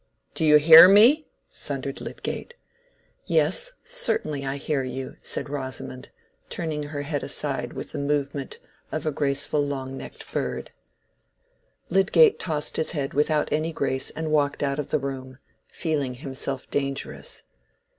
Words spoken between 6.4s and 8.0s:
turning her head aside with the